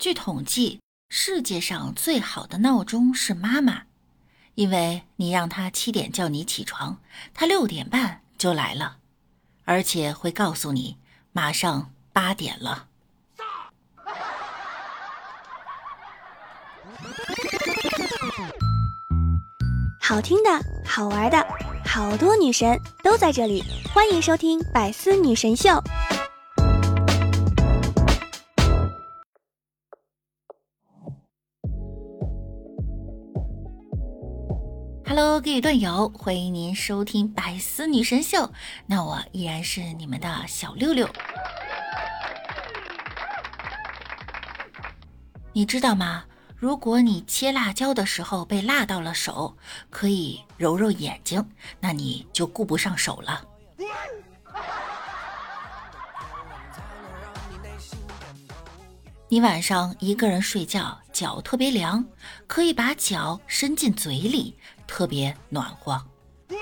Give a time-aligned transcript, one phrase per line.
[0.00, 3.82] 据统计，世界上最好的闹钟是妈妈，
[4.54, 6.96] 因为你让她七点叫你起床，
[7.34, 8.96] 她六点半就来了，
[9.66, 10.96] 而且会告诉你
[11.32, 12.86] 马上八点了。
[20.00, 20.50] 好听的，
[20.86, 21.46] 好玩的，
[21.84, 22.74] 好多女神
[23.04, 23.62] 都在这里，
[23.92, 25.68] 欢迎收听《百思女神秀》。
[35.12, 38.44] Hello，各位段友，欢迎您收听《百思女神秀》。
[38.86, 41.10] 那我依然是你们的小六六。
[45.52, 46.26] 你知道吗？
[46.54, 49.56] 如果你切辣椒的时候被辣到了手，
[49.90, 51.44] 可以揉揉眼睛，
[51.80, 53.44] 那你就顾不上手了。
[59.28, 62.04] 你晚上一个人睡觉，脚特别凉，
[62.46, 64.56] 可以把脚伸进嘴里，
[64.90, 66.04] 特别暖和。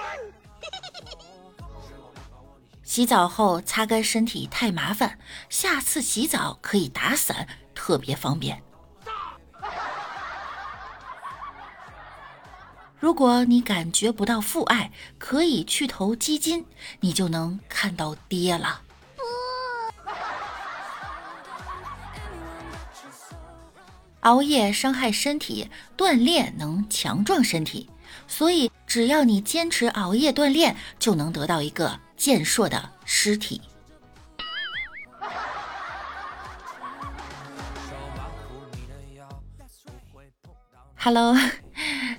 [2.85, 8.63] 洗澡后擦干身体太麻烦，下次洗澡可以打伞，特别方便。
[13.01, 16.67] 如果你感觉不到父爱，可以去投基金，
[17.01, 18.83] 你就能看到爹了。
[24.21, 27.89] 熬夜伤害身体，锻炼能强壮身体，
[28.29, 33.61] 所以只要你坚持熬夜锻炼，就能得到一个健硕的尸体。
[40.95, 41.35] Hello，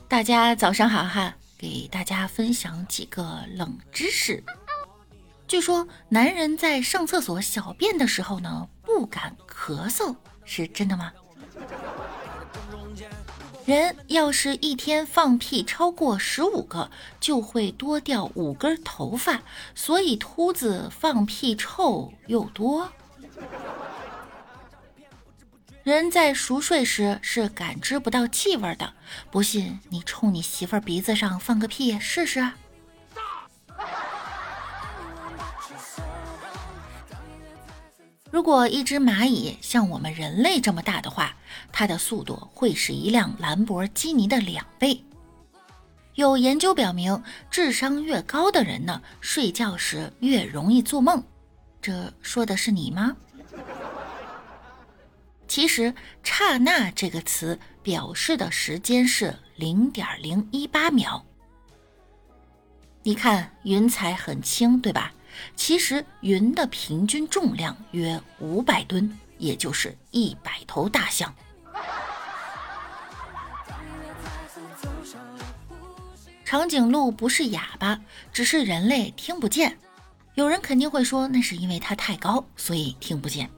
[0.07, 1.35] 大家早上好哈！
[1.57, 4.43] 给大家分享几个冷知识。
[5.47, 10.15] 据说男人在上厕所小便的时候呢，不敢咳嗽，
[10.45, 11.11] 是真的吗？
[13.69, 16.89] 人要是一天放屁超过十五个，
[17.19, 19.43] 就会多掉五根头发，
[19.75, 22.91] 所以秃子放屁臭又多。
[25.83, 28.91] 人在熟睡时是感知不到气味的，
[29.29, 32.49] 不信你冲你媳妇鼻子上放个屁试试。
[38.31, 41.35] 如果一只蚂蚁像我们人类这么大的话，
[41.71, 45.03] 它的速度会是一辆兰博基尼的两倍。
[46.15, 51.23] 有研究表明，智商越高的人呢，睡觉时越容易做梦。
[51.81, 53.15] 这说的是你吗？
[55.47, 61.25] 其实，刹那这个词表示的时间是零点零一八秒。
[63.01, 65.11] 你看，云彩很轻，对吧？
[65.55, 71.33] 其实，云的平均重量约五百吨，也就是一百头大象。
[76.45, 78.00] 长颈鹿不是哑巴，
[78.33, 79.77] 只是人类听不见。
[80.33, 83.50] 有人肯定会说，那是因为它太高，所以听不见。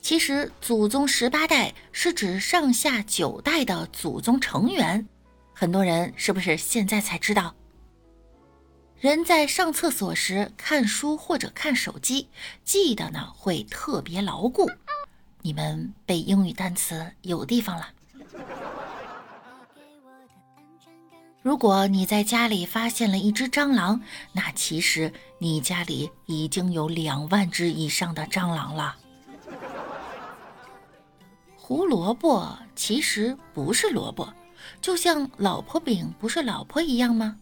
[0.00, 5.06] 其实，祖宗十八代是指上下九代的祖宗成员。
[5.52, 7.54] 很多人是不是现在才知道？
[8.98, 12.28] 人在上厕所时看书或者看手机，
[12.64, 14.70] 记得呢会特别牢固。
[15.42, 17.88] 你们背英语单词有地方了。
[21.42, 24.00] 如果你在家里发现了一只蟑螂，
[24.32, 28.96] 那其实你家里已经有两万只以上的蟑螂了。
[31.54, 34.32] 胡萝卜其实不是萝卜，
[34.80, 37.36] 就像老婆饼不是老婆一样吗？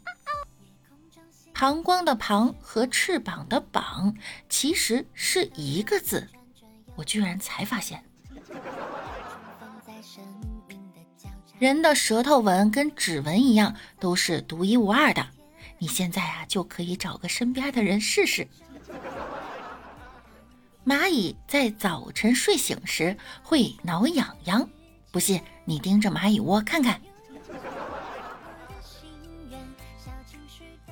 [1.55, 4.15] 膀胱的膀和翅膀的膀
[4.49, 6.29] 其实是一个字，
[6.97, 8.05] 我居然才发现。
[11.61, 15.25] 人的舌头纹跟指纹一样，都是独一无二的。
[15.79, 18.47] 你现在啊，就可以找个身边的人试试。
[20.85, 24.69] 蚂蚁在早晨睡醒时会挠痒痒，
[25.13, 27.01] 不信你盯着蚂蚁窝看看。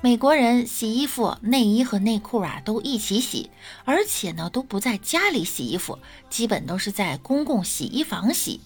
[0.01, 3.49] 美国人洗衣服，内衣和内裤啊都一起洗，
[3.85, 5.97] 而且呢都不在家里洗衣服，
[6.29, 8.59] 基本都是在公共洗衣房洗。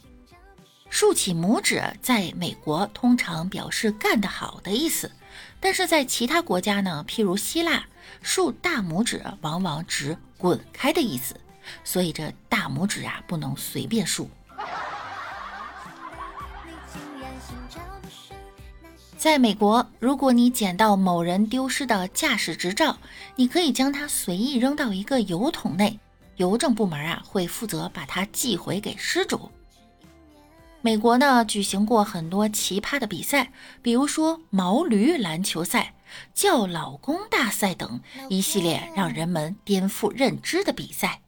[0.90, 5.12] 竖起拇指在美国通常表示干得好的意思，
[5.60, 7.86] 但是在其他国家呢，譬如希腊，
[8.22, 11.36] 竖大拇指往往指滚开的意思，
[11.84, 14.30] 所以这大拇指啊不能随便竖。
[19.28, 22.98] 在美国，如果你捡到某人丢失的驾驶执照，
[23.36, 26.00] 你可以将它随意扔到一个油桶内，
[26.38, 29.52] 邮政部门啊会负责把它寄回给失主。
[30.80, 33.52] 美国呢举行过很多奇葩的比赛，
[33.82, 35.94] 比如说毛驴篮球赛、
[36.34, 41.20] 叫老公大赛等一系列让人们颠覆认知的比赛。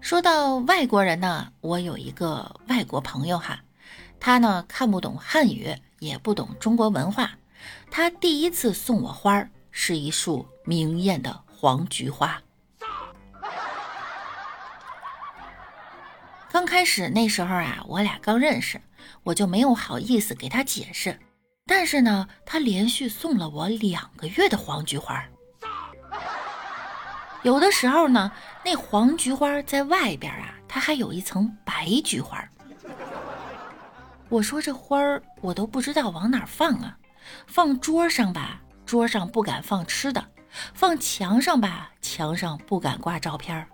[0.00, 3.60] 说到外国人呢，我有一个外国朋友哈，
[4.20, 7.32] 他呢看不懂汉语，也不懂中国文化。
[7.90, 12.40] 他第一次送我花儿是一束明艳的黄菊花。
[16.50, 18.80] 刚开始那时候啊，我俩刚认识，
[19.22, 21.18] 我就没有好意思给他解释。
[21.66, 25.22] 但是呢，他连续送了我两个月的黄菊花。
[27.42, 28.32] 有的时候呢，
[28.64, 32.42] 那黄菊花在外边啊，它还有一层白菊花。
[34.28, 36.98] 我说这花儿我都不知道往哪放啊，
[37.46, 40.20] 放桌上吧，桌上不敢放吃的；
[40.74, 43.66] 放墙上吧，墙上不敢挂照片。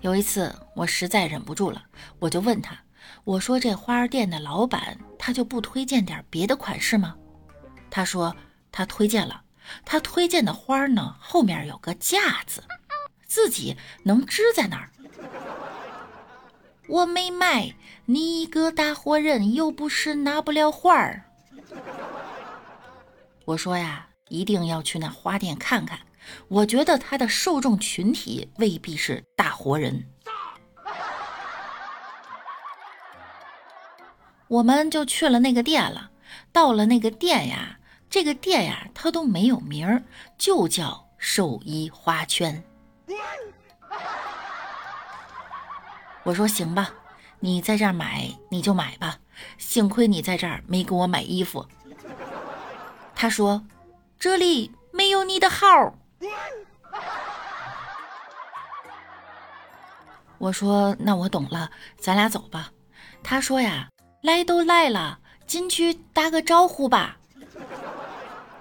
[0.00, 1.82] 有一次我实在忍不住了，
[2.18, 2.76] 我就问他，
[3.24, 7.16] 我说这花店的老板他就不推荐点别的款式吗？
[7.90, 8.36] 他说
[8.70, 9.42] 他推荐了。
[9.84, 12.64] 他推荐的花呢，后面有个架子，
[13.26, 14.90] 自己能支在那儿。
[16.88, 17.74] 我没买，
[18.06, 21.22] 你一个大活人又不是拿不了花儿。
[23.44, 25.98] 我说呀，一定要去那花店看看。
[26.48, 30.06] 我觉得他的受众群体未必是大活人。
[34.48, 36.10] 我们就去了那个店了。
[36.50, 37.74] 到了那个店呀。
[38.10, 40.02] 这个店呀，它都没有名儿，
[40.38, 42.64] 就叫兽医花圈。
[46.28, 46.90] 我说行吧，
[47.40, 49.16] 你在这儿买你就买吧，
[49.56, 51.66] 幸亏你在这儿没给我买衣服。
[53.14, 53.64] 他说
[54.18, 55.94] 这里没有你的号。
[60.36, 62.72] 我说那我懂了，咱俩走吧。
[63.22, 63.88] 他说呀，
[64.20, 67.16] 来都来了，进去打个招呼吧。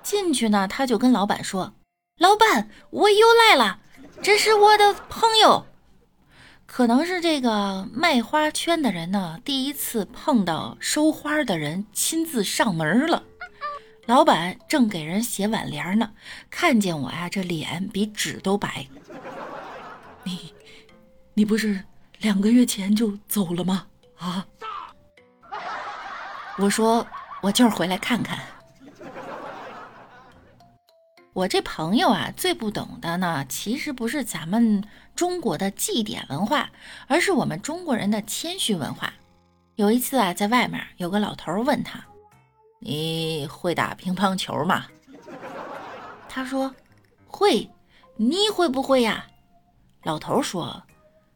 [0.02, 1.74] 进去呢，他就跟老板说
[2.18, 3.81] ：“老板，我又来了，
[4.24, 5.66] 这是我的朋友。
[6.68, 13.24] 可能是这个卖花圈的人呢，第一次碰到收花的人亲自上门了。
[14.06, 16.12] 老板正给人写挽联呢，
[16.52, 18.86] 看见我呀，这脸比纸都白。
[20.24, 20.54] 你，
[21.34, 21.84] 你不是
[22.19, 23.88] 两个月前就走了吗？
[24.18, 24.46] 啊？
[26.60, 27.06] 我说
[27.42, 28.38] 我就是回来看看。”
[31.38, 34.84] 我这朋友啊，最不懂的呢，其实不是咱们
[35.16, 36.68] 中国的祭典文化，
[37.06, 39.13] 而是我们中国人的谦虚文化。
[39.75, 42.04] 有一次啊，在外面有个老头问他
[42.81, 44.88] ：“你会打乒乓球吗？”
[46.28, 46.74] 他说
[47.30, 47.69] ：“会。”
[48.18, 49.24] 你会不会呀？
[50.06, 50.81] 老头说：“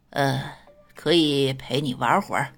[0.10, 0.42] 呃，
[0.96, 2.52] 可以陪你玩会儿，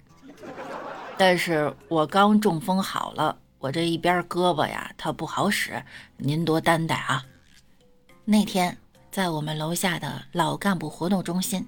[1.18, 5.84] 但是我刚中风好了，我这一边胳膊呀，它不好使，
[6.16, 7.22] 您多担待啊。”
[8.26, 8.78] 那天
[9.12, 11.68] 在我们楼下的老干部活动中心，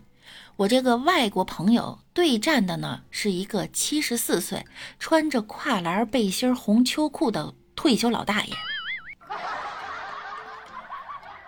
[0.56, 4.66] 我这个外国朋友对战的呢是一个七十四岁、
[4.98, 8.54] 穿着跨栏背心、红秋裤的退休老大爷。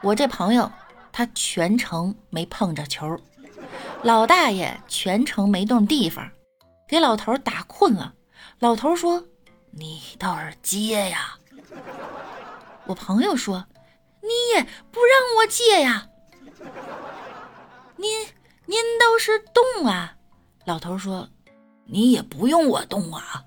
[0.01, 0.69] 我这朋友
[1.13, 3.17] 他全程没碰着球，
[4.03, 6.29] 老大爷全程没动地方，
[6.85, 8.13] 给老头打困了。
[8.59, 9.23] 老头说
[9.71, 11.37] ：“你倒是接呀！”
[12.85, 13.65] 我朋友说。
[14.27, 16.07] 你也不让我接呀！
[17.95, 18.27] 您
[18.65, 20.13] 您倒是动啊！
[20.65, 21.27] 老头说
[21.87, 23.41] ：“你也不用我动啊。”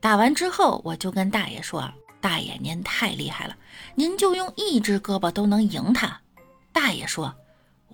[0.00, 1.88] 打完之后，我就跟大爷说
[2.20, 3.56] ：“大爷，您太厉害了，
[3.94, 6.20] 您就用一只胳膊都能赢他。”
[6.72, 7.32] 大爷说：“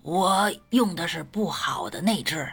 [0.03, 2.51] 我用的是不好的那只。”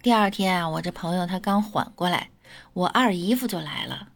[0.00, 2.30] 第二天啊，我这朋友他刚缓过来，
[2.72, 4.08] 我二姨夫就来了。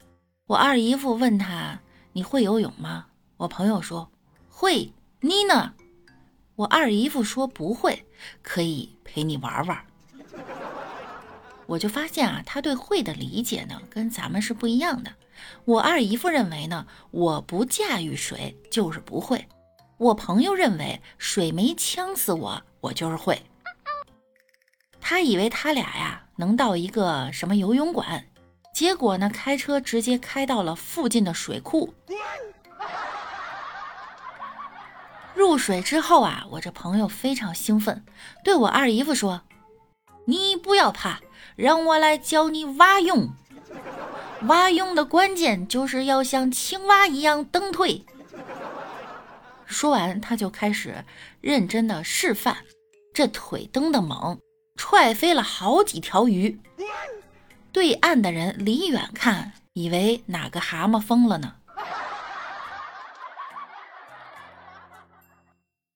[0.47, 1.81] 我二姨夫问他
[2.15, 4.09] ：“你会游泳吗？”我朋友说
[4.49, 5.75] ：“会。”你呢？
[6.55, 8.07] 我二姨夫说：“不会，
[8.43, 9.85] 可以陪你玩玩。”
[11.67, 15.13] 我就发现啊，他对会的理解呢，跟咱们是不一样的。
[15.65, 19.39] 我二姨夫认为呢，我不驾驭水就是不会；
[19.97, 23.43] 我朋友认为水没呛死我，我就是会。
[25.03, 28.25] 他以为他俩呀能到一个什么游泳馆，
[28.73, 31.93] 结果呢开车直接开到了附近的水库。
[35.35, 38.05] 入水之后啊，我这朋友非常兴奋，
[38.45, 39.43] 对我二姨夫说
[40.27, 41.21] ：“你不要怕，
[41.57, 43.29] 让我来教你蛙泳。
[44.43, 48.05] 蛙泳的关键就是要像青蛙一样蹬腿。”
[49.67, 51.05] 说完，他就开始
[51.41, 52.59] 认真的示范，
[53.13, 54.39] 这腿蹬的猛，
[54.85, 56.59] 踹飞了好几条鱼。
[57.71, 61.55] 对岸的人离远看，以为哪个蛤蟆疯了呢？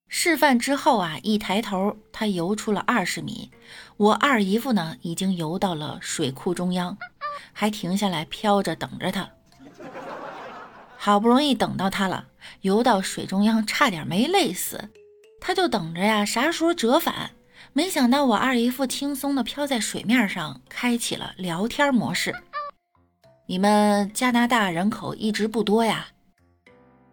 [0.07, 3.50] 示范之后啊，一抬头，他游出了二十米。
[3.97, 6.97] 我二姨夫呢，已经游到了水库中央，
[7.52, 9.28] 还停下来飘着等着他。
[10.97, 12.28] 好不容易等到他了，
[12.61, 14.90] 游到水中央，差点没累死。
[15.40, 17.33] 他就等着呀，啥时候折返？
[17.76, 22.35] 没想到我二姨夫轻松的飘在水面上，开启了聊天模式。
[23.45, 26.06] 你们加拿大人口一直不多呀，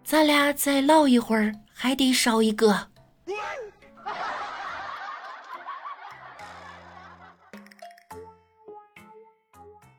[0.05, 2.87] 咱俩再唠一会儿，还得少一个。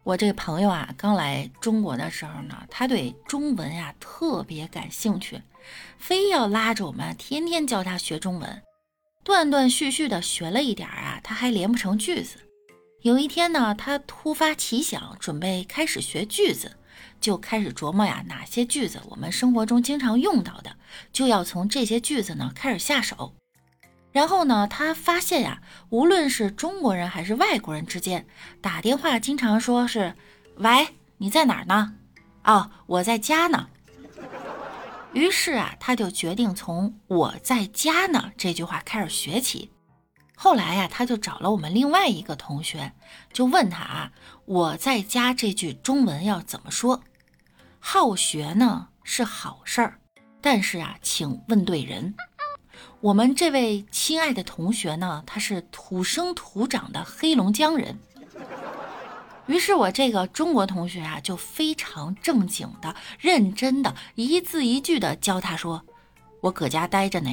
[0.03, 5.43] 我这朋友啊，刚来中国的时候呢，他对中文呀特别感兴趣，
[5.99, 8.63] 非要拉着我们天天教他学中文。
[9.25, 12.37] 断断续续的学了一点啊，他还连不成句子。
[13.01, 16.77] 有一天呢，他突发奇想，准备开始学句子，
[17.21, 20.77] 就开始琢磨呀，哪些句子我们生活中经常用到的，
[21.11, 23.35] 就要从这些句子呢开始下手。
[24.13, 28.27] 然后呢，他发现呀，无论是中国人还是外国人之间
[28.61, 30.15] 打电话，经常说是
[30.57, 31.95] “喂，你在哪儿呢
[32.45, 33.69] ？”“哦，我在家呢。”
[35.15, 39.71] 于是啊，他就决定从“我在家呢”这句话开始学起。
[40.35, 42.93] 后来呀，他就找了我们另外一个同学，
[43.33, 44.13] 就问他啊
[44.45, 47.01] ，“我在家”这句中文要怎么说？
[47.79, 50.01] 好学呢是好事儿，
[50.41, 52.13] 但是啊，请问对人。
[53.01, 57.97] 我们这位亲爱的同学呢，他是土生土长的黑龙江人。
[59.47, 65.83] 于是我这个中国同学啊，就非常正经的、认真的，一字一句的教他说
[66.41, 67.31] ：“我搁家待着呢。”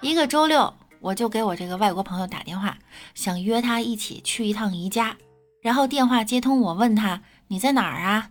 [0.00, 2.78] 一个周六，我就给我这个外国朋友打电话，
[3.14, 5.16] 想约他一起去一趟宜家。
[5.60, 8.30] 然后电话接通，我问他：“你在哪儿啊？”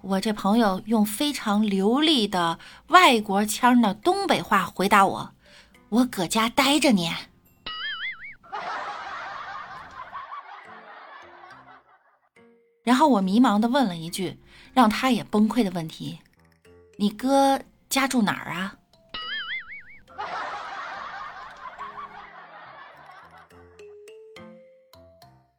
[0.00, 5.34] 我这朋友用非常流利的外国腔的东北话回答我
[5.90, 7.08] ：“我搁家待着呢。”
[12.82, 14.38] 然后我迷茫的问了一句，
[14.72, 16.18] 让他也崩溃的问题
[16.98, 18.76] ：“你哥家住哪儿啊？”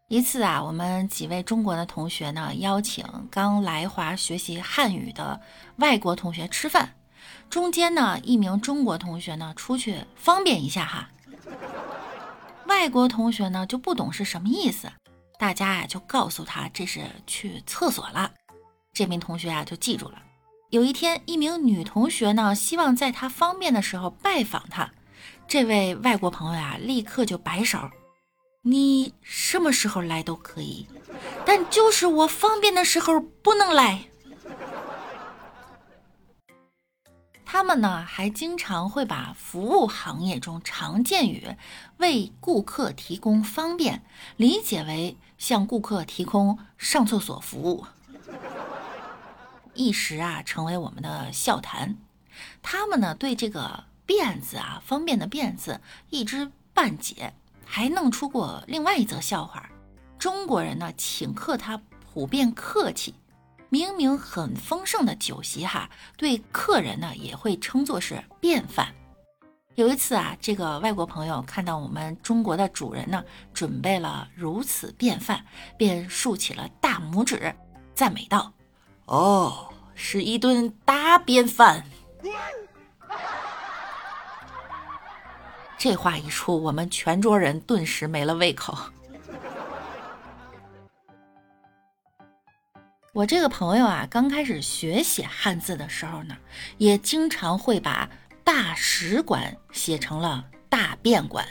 [0.10, 5.42] 一次啊，我们几位中国的同学呢，邀请刚来华学习汉语的
[5.78, 6.94] 外国同学吃饭。
[7.50, 11.10] 中间呢，一名中国同学呢出去方便一下哈。
[12.68, 14.92] 外国同学呢就不懂是什么意思，
[15.44, 18.32] 大家呀就告诉他这是去厕所了。
[18.94, 20.24] 这名同学啊就记住了。
[20.70, 24.90] 有一天，一名女同学呢希望在他方便的时候拜访他，
[25.46, 27.78] 这位外国朋友啊立刻就摆手。
[28.62, 30.88] 你什么时候来都可以，
[31.46, 34.06] 但就是我方便的时候不能来。
[37.46, 41.56] 他们呢还经常会把服务行业中常见语
[41.98, 44.04] “为顾客提供方便”
[44.38, 47.86] 理解为向顾客提供上厕所服务，
[49.74, 51.98] 一时啊成为我们的笑谈。
[52.62, 57.34] 他们呢对这个“便”字啊，方便的“便”字一知半解。
[57.66, 59.70] 还弄出过另外一则笑话：
[60.18, 61.82] 中国人呢请客，他
[62.14, 63.14] 普遍客气，
[63.68, 68.96] 明明很丰盛的酒席哈，对客人呢也会称作是便饭。
[69.76, 75.44] 有一次啊，这个外国朋友看到我们中国的主人呢准备了如此便饭，
[75.78, 77.56] 便竖起了大拇指，
[77.96, 78.54] 赞美道
[79.06, 81.84] ：“哦，是一顿大便饭。”
[85.76, 88.78] 这话一出，我们全桌人顿时没了胃口。
[93.12, 96.36] 我这个朋友啊，刚开始学写汉字的时候呢，
[96.80, 98.10] 也经常会把
[98.44, 101.46] “大使馆”写成了“大便馆”。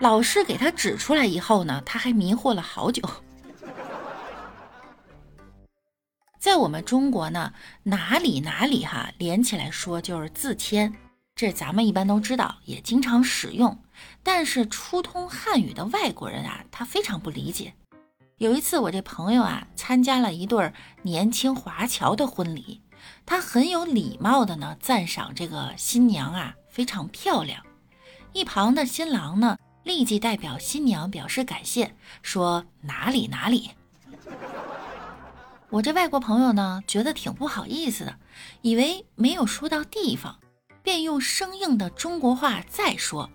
[0.00, 3.02] 老师给他指出来以后呢，他还迷惑了好久。
[6.38, 10.94] 在我们中国呢，哪里哪里哈连起来说就是自谦。
[11.34, 13.82] 这咱们一般都知道，也经常使用，
[14.22, 17.74] 但是初通汉语的外国人啊，他非常不理解。
[18.36, 20.72] 有一次，我这朋友啊参加了一对
[21.02, 22.82] 年轻华侨的婚礼，
[23.26, 27.64] 他很有礼貌的呢赞赏这个新娘啊非常漂亮。
[28.32, 33.70] 一旁的新郎呢立即代表新娘表示感谢，说哪里哪里。
[35.70, 38.16] 我这外国朋友呢觉得挺不好意思的，
[38.62, 40.38] 以为没有说到地方，
[40.82, 43.30] 便用生硬的中国话再说：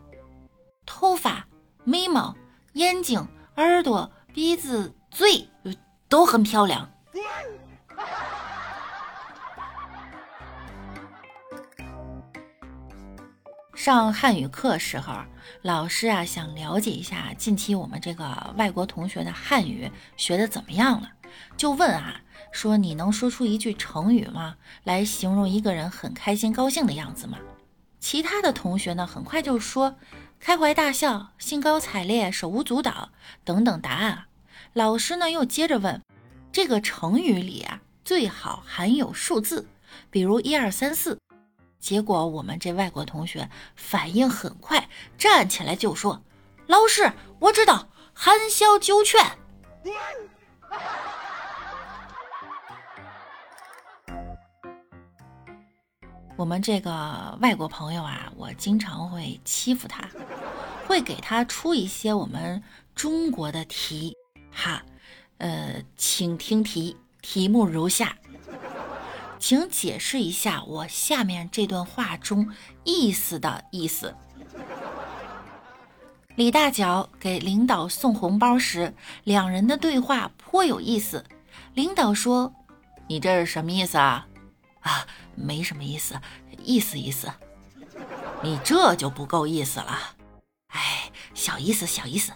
[0.86, 1.48] 头发、
[1.84, 2.36] 眉毛、
[2.74, 4.12] 眼睛、耳朵。
[4.32, 5.50] 鼻子、嘴
[6.08, 6.88] 都很漂亮。
[13.80, 15.14] 上汉语课时候，
[15.62, 21.10] 老师啊想了解一下近期我们这个外国同学的汉语学的怎么样了，
[21.56, 22.20] 就问啊
[22.52, 24.58] 说：“你能说出一句成语吗？
[24.84, 27.38] 来形容一个人很开心高兴的样子吗？”
[28.02, 29.96] 其他的同学呢，很快就说。
[30.42, 33.12] 开怀大笑、兴高采烈、手舞足蹈
[33.46, 34.26] 等等答案。
[34.74, 36.02] 老师呢又接着问
[36.52, 39.70] ：“这个成语里啊，最好含有数字，
[40.12, 41.18] 比如一二三四。”
[41.80, 46.22] 结果我们这外国同学反应很快，站起来就说
[46.68, 49.20] ：“老师，我知道，含笑九泉。”
[56.36, 60.08] 我们这个外国朋友啊，我经常会欺负他，
[60.88, 62.64] 会给他出一些我们
[62.96, 64.16] 中国的题，
[64.50, 64.82] 哈，
[65.38, 68.18] 呃，请听题，题目如下，
[69.40, 72.54] 请解释一下我下面这段话中
[72.84, 74.16] 意思的意思。
[76.36, 78.94] 李大脚给领导送红包时，
[79.24, 81.26] 两人的对话颇有意思。
[81.74, 82.54] 领导说
[83.08, 84.28] ：“你这是什么意思啊？”
[84.82, 85.06] 啊。
[85.42, 86.20] 没什么意思，
[86.66, 87.32] 意思意思，
[88.44, 89.98] 你这就不够意思了。
[90.68, 92.34] 哎，小意思，小意思，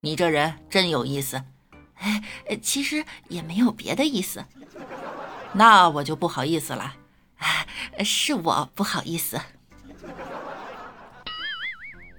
[0.00, 1.44] 你这人真有意思。
[1.96, 2.22] 哎，
[2.62, 4.42] 其实也没有别的意思。
[5.52, 6.94] 那我就不好意思了。
[8.04, 9.40] 是我不好意思。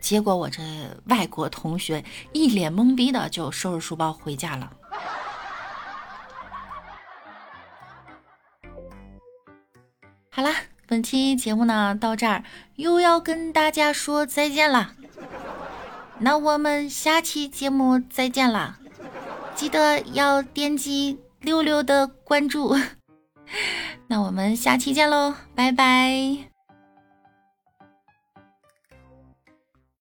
[0.01, 0.61] 结果我这
[1.05, 2.03] 外国同学
[2.33, 4.71] 一脸懵逼的就收拾书包回家了。
[10.31, 10.55] 好啦，
[10.87, 12.43] 本期节目呢到这儿
[12.75, 14.93] 又要跟大家说再见了。
[16.19, 18.79] 那我们下期节目再见啦！
[19.55, 22.75] 记得要点击六六的关注。
[24.07, 26.48] 那我们下期见喽，拜拜。